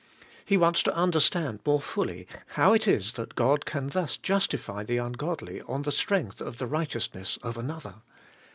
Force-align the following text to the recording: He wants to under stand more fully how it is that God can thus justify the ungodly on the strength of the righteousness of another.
He 0.43 0.57
wants 0.57 0.81
to 0.81 0.99
under 0.99 1.19
stand 1.19 1.59
more 1.63 1.79
fully 1.79 2.27
how 2.57 2.73
it 2.73 2.87
is 2.87 3.11
that 3.11 3.35
God 3.35 3.65
can 3.67 3.89
thus 3.89 4.17
justify 4.17 4.81
the 4.83 4.97
ungodly 4.97 5.61
on 5.61 5.83
the 5.83 5.91
strength 5.91 6.41
of 6.41 6.57
the 6.57 6.65
righteousness 6.65 7.37
of 7.43 7.55
another. 7.55 8.01